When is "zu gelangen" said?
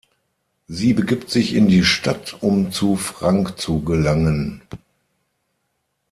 3.59-4.63